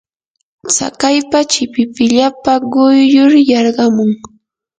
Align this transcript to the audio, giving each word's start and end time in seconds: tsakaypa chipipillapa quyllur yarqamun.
tsakaypa 0.73 1.39
chipipillapa 1.51 2.53
quyllur 2.71 3.33
yarqamun. 3.49 4.11